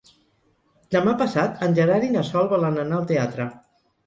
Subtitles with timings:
[0.95, 3.49] Demà passat en Gerard i na Sol volen anar al teatre.